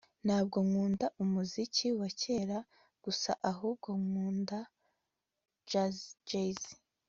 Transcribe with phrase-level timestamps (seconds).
[0.25, 2.57] Ntabwo nkunda umuziki wa kera
[3.03, 4.59] gusa ahubwo nkunda
[5.69, 6.59] jazz